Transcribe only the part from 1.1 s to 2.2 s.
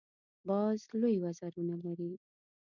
وزرونه لري